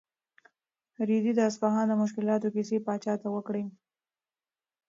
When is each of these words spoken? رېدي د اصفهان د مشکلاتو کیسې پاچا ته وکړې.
رېدي 1.07 1.31
د 1.35 1.39
اصفهان 1.49 1.85
د 1.89 1.93
مشکلاتو 2.03 2.47
کیسې 2.55 2.77
پاچا 2.85 3.13
ته 3.21 3.27
وکړې. 3.35 3.63